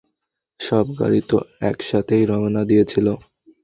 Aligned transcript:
সব 0.59 0.85
গাড়ি 0.99 1.21
তো, 1.29 1.37
এক 1.61 1.77
সাথেই 1.89 2.23
রওনা 2.29 2.61
দিয়েছিলো। 2.69 3.13